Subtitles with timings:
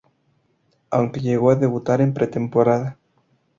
[0.89, 2.97] Aunque llegó a debutar en pretemporada.